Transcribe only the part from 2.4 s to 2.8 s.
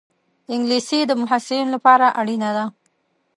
ده